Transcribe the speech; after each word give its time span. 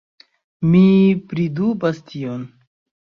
Mi 0.69 0.79
pridubas 1.33 1.99
tion. 2.09 2.41